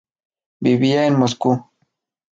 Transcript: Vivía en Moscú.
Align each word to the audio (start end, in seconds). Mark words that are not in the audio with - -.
Vivía 0.65 1.05
en 1.09 1.15
Moscú. 1.19 1.51